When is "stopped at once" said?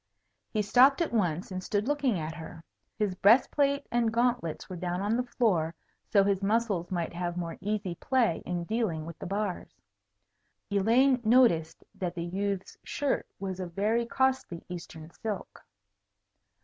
0.63-1.51